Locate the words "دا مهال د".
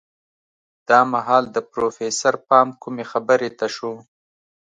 0.87-1.57